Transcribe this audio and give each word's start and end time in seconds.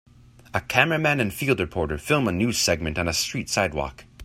A 0.51 0.59
cameraman 0.61 1.19
and 1.19 1.31
field 1.31 1.59
reporter 1.59 1.95
film 1.99 2.27
a 2.27 2.31
news 2.31 2.57
segment 2.57 2.97
on 2.97 3.07
a 3.07 3.13
street 3.13 3.51
sidewalk. 3.51 4.05